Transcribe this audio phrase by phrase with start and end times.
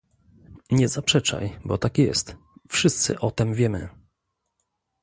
[0.71, 2.35] "Nie zaprzeczaj, bo tak jest,
[2.69, 3.89] wszyscy o tem wiemy."